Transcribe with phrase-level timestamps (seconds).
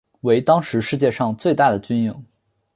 [0.21, 2.25] 为当时世界上最大的军营。